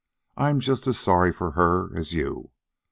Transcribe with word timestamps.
I'm 0.35 0.59
just 0.61 0.87
as 0.87 0.97
sorry 0.97 1.31
for 1.31 1.51
her 1.51 1.95
as 1.95 2.11
you. 2.11 2.49